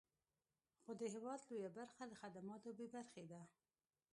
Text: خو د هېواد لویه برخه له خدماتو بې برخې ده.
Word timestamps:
خو 0.81 0.91
د 0.99 1.01
هېواد 1.13 1.41
لویه 1.49 1.69
برخه 1.77 2.03
له 2.09 2.15
خدماتو 2.21 2.69
بې 2.77 2.87
برخې 2.95 3.23
ده. 3.31 3.41